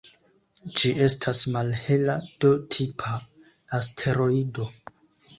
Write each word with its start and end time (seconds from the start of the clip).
Ĝi 0.79 0.91
estas 1.07 1.41
malhela 1.55 2.15
D-tipa 2.45 3.11
asteroido. 3.79 4.67